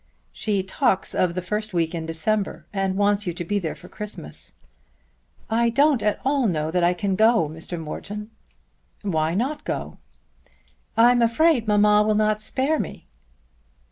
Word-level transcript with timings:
"She 0.31 0.63
talks 0.63 1.13
of 1.13 1.35
the 1.35 1.43
first 1.43 1.75
week 1.75 1.93
in 1.93 2.07
December 2.07 2.65
and 2.73 2.95
wants 2.95 3.27
you 3.27 3.35
to 3.35 3.45
be 3.45 3.59
there 3.59 3.75
for 3.75 3.87
Christmas." 3.87 4.55
"I 5.47 5.69
don't 5.69 6.01
at 6.01 6.19
all 6.25 6.47
know 6.47 6.71
that 6.71 6.83
I 6.83 6.95
can 6.95 7.15
go, 7.15 7.47
Mr. 7.47 7.79
Morton." 7.79 8.31
"Why 9.03 9.35
not 9.35 9.63
go?" 9.63 9.99
"I'm 10.97 11.21
afraid 11.21 11.67
mamma 11.67 12.01
will 12.01 12.15
not 12.15 12.41
spare 12.41 12.79
me." 12.79 13.05